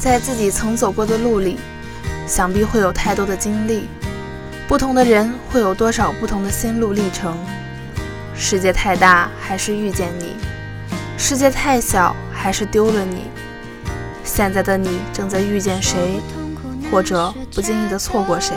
[0.00, 1.58] 在自己曾走过的路里，
[2.26, 3.86] 想必会有太多的经历。
[4.66, 7.36] 不同的人会有多少不同的心路历程？
[8.34, 10.28] 世界太大，还是遇见你；
[11.18, 13.24] 世界太小，还是丢了你。
[14.24, 16.18] 现在的你正在遇见谁，
[16.90, 18.54] 或者不经意的错过谁？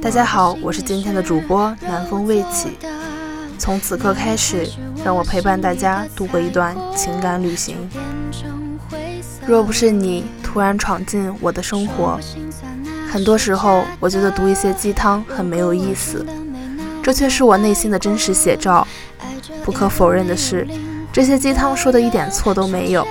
[0.00, 2.78] 大家好，我是今天的主播南风未起。
[3.58, 4.66] 从此刻开始，
[5.04, 7.76] 让我陪伴大家度过一段情感旅行。
[9.46, 12.18] 若不是你突然闯进我的生活，
[13.10, 16.24] 很多时候我觉得读一些鸡汤很没有意思，
[17.02, 18.86] 这却是我内心的真实写照。
[19.64, 20.66] 不可否认的是，
[21.12, 23.06] 这些鸡汤说的一点错都没有。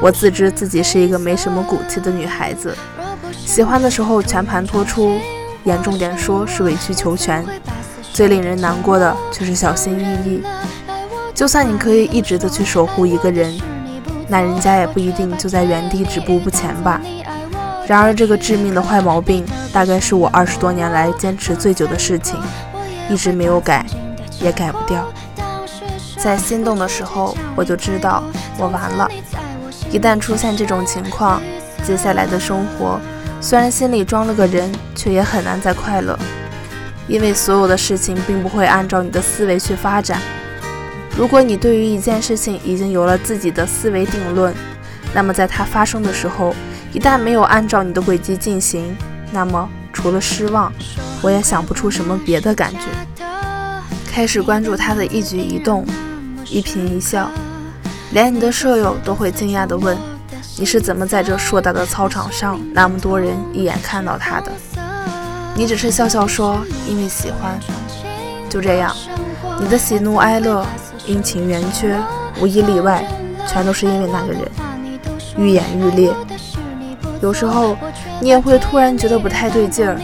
[0.00, 2.76] 我自知自己是一个没什么骨气的女孩子，
[3.46, 5.18] 喜欢的时候全盘托出，
[5.62, 7.44] 严重点说是委曲求全。
[8.12, 10.42] 最令人难过的却是小心翼翼。
[11.34, 13.58] 就算你可以一直的去守护一个人，
[14.28, 17.00] 那人家也不一定就在原地止步不前吧。
[17.86, 22.40] 然而这个致命的坏毛病，大概是我二十多年来坚持最久的事情，
[23.10, 23.84] 一直没有改，
[24.40, 25.04] 也改不掉。
[26.18, 28.22] 在心动的时候，我就知道
[28.56, 29.08] 我完了。
[29.90, 31.42] 一旦出现这种情况，
[31.84, 32.98] 接下来的生活
[33.40, 36.18] 虽然心里装了个人，却也很难再快乐。
[37.06, 40.18] 因为所有的事情并不会按照你的思维去发展。
[41.16, 44.52] 如果你对于一件事情已经有了自己的思维定论，
[45.14, 46.54] 那么在它发生的时候，
[46.92, 48.96] 一旦没有按照你的轨迹进行，
[49.30, 50.72] 那么除了失望，
[51.22, 52.80] 我也想不出什么别的感觉。
[54.04, 55.86] 开始关注他的一举一动，
[56.46, 57.30] 一颦一笑，
[58.10, 59.96] 连你的舍友都会惊讶地问
[60.58, 64.50] ：“你是怎么在这硕大的操场上，那么多人一眼看到他的？”
[65.54, 67.56] 你只是笑笑说，因为喜欢，
[68.50, 68.92] 就这样。
[69.60, 70.66] 你的喜怒哀乐、
[71.06, 71.96] 阴晴圆缺，
[72.40, 73.04] 无一例外，
[73.46, 74.42] 全都是因为那个人，
[75.36, 76.12] 愈演愈烈。
[77.20, 77.76] 有时候，
[78.20, 79.98] 你也会突然觉得不太对劲儿，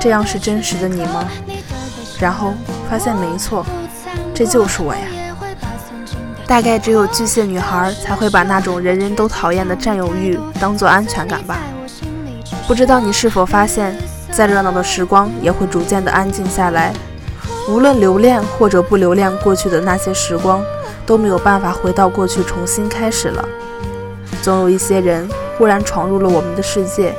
[0.00, 1.28] 这样是真实的你吗？
[2.18, 2.54] 然后
[2.88, 3.64] 发现没错，
[4.34, 5.00] 这就是我呀。
[6.46, 11.58] 大概只有巨蟹女孩才会把那种人人都讨厌的占有欲当做安全感吧。
[12.66, 13.96] 不知道你是否发现？
[14.32, 16.92] 再热闹的时光也会逐渐的安静下来。
[17.70, 20.60] 无论留恋或者不留恋过去的那些时光，
[21.06, 23.48] 都没有办法回到过去重新开始了。
[24.42, 27.14] 总有一些人忽然闯入了我们的世界，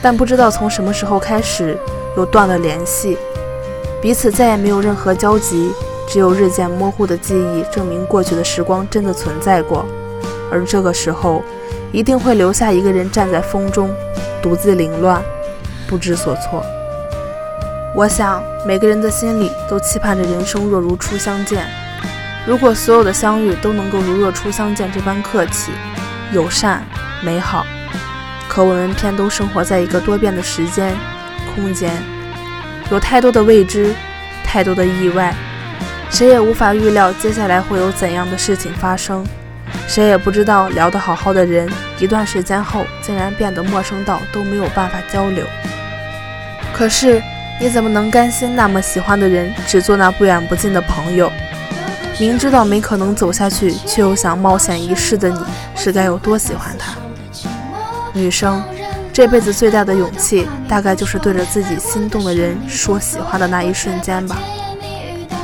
[0.00, 1.76] 但不知道从什么时候开始
[2.16, 3.18] 又断了联系，
[4.00, 5.70] 彼此再也没有任何交集，
[6.08, 9.84] 只有日渐模糊的记忆证明过去的时光真的存在过。
[10.50, 11.42] 而这个时候，
[11.92, 13.90] 一定会留下一个人站在风中，
[14.42, 15.22] 独自凌乱。
[15.86, 16.64] 不知所措。
[17.96, 21.64] 我想，每个人的心里都期盼着人生若如初相见。
[22.44, 25.70] 如果所有的相遇都能够如若初相见这般客气、
[26.32, 26.82] 友善、
[27.22, 27.64] 美好，
[28.48, 30.92] 可我们偏都生活在一个多变的时间、
[31.54, 31.92] 空间，
[32.90, 33.94] 有太多的未知，
[34.44, 35.32] 太多的意外，
[36.10, 39.24] 谁也无法预料接下来会有怎样的事情发生。
[39.86, 45.46] 谁也不知道，聊得好好的人，一段时间后竟然变得陌生到都没有办法交流。
[46.72, 47.22] 可是，
[47.60, 51.30] 你怎么能甘心那么喜欢的人只做那不远不近的朋友？
[52.18, 55.38] 明知道没可能走下去，却又想冒险一试的你，
[55.74, 56.94] 是该有多喜欢他？
[58.12, 58.62] 女生
[59.12, 64.36] 这辈子最大的勇气，大概就是对着自己心动的人说喜欢的那一瞬间吧。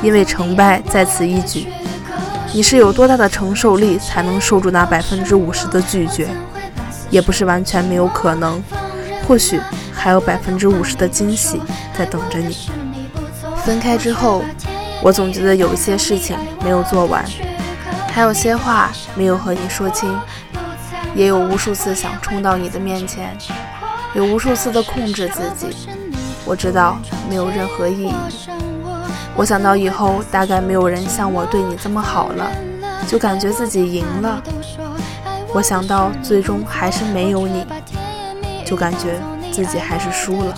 [0.03, 1.67] 因为成败在此一举。
[2.53, 6.27] 你是有多大的承受力，才能受住那百分之五十的拒绝？
[7.09, 8.61] 也不是完全没有可能，
[9.27, 9.59] 或许。
[10.03, 11.61] 还有百分之五十的惊喜
[11.95, 12.57] 在等着你。
[13.63, 14.43] 分开之后，
[14.99, 17.23] 我总觉得有一些事情没有做完，
[18.11, 20.19] 还有些话没有和你说清，
[21.13, 23.37] 也有无数次想冲到你的面前，
[24.15, 25.87] 有无数次的控制自己。
[26.45, 26.97] 我知道
[27.29, 28.13] 没有任何意义。
[29.35, 32.51] 我想到以后大概没有人像我对你这么好了，
[33.07, 34.41] 就感觉自己赢了。
[35.53, 37.63] 我想到最终还是没有你，
[38.65, 39.19] 就感觉。
[39.51, 40.55] 自己还是输了，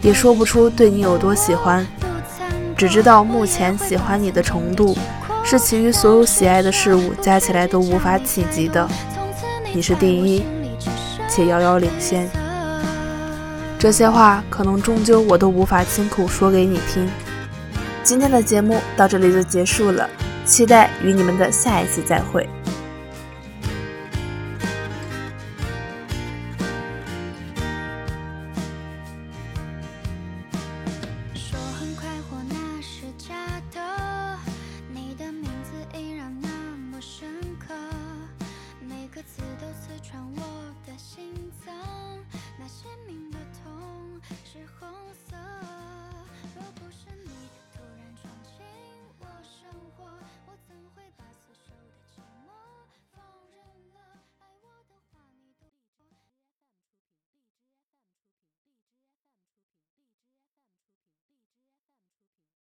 [0.00, 1.86] 也说不出对你有多喜欢，
[2.76, 4.96] 只知道目前喜欢你的程度，
[5.44, 8.88] 是其余所有喜爱的事物加起来都无法企及的。
[9.74, 10.44] 你是第一，
[11.28, 12.28] 且遥遥领先。
[13.78, 17.08] 这些话可能终究我都无法亲口说给你听。
[18.02, 20.08] 今天的节目到这里就结束了，
[20.44, 22.48] 期待与你们的下一次再会。